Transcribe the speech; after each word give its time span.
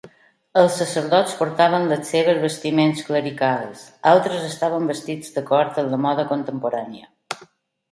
Els 0.59 0.77
sacerdots 0.81 1.35
portaven 1.41 1.85
les 1.91 2.09
seves 2.13 2.39
vestiments 2.45 3.05
clericals, 3.11 3.85
altres 4.15 4.49
estaven 4.49 4.91
vestits 4.95 5.37
d'acord 5.39 5.81
amb 5.85 5.95
la 5.97 6.03
moda 6.09 6.29
contemporània. 6.35 7.09